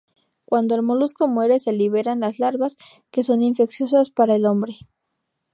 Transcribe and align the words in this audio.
Cuando 0.45 0.73
el 0.73 0.81
molusco 0.81 1.27
muere, 1.27 1.59
se 1.59 1.73
liberan 1.73 2.21
las 2.21 2.39
larvas 2.39 2.75
que 3.11 3.23
son 3.23 3.43
infecciosas 3.43 4.09
para 4.09 4.33
el 4.33 4.47
hombre. 4.47 4.77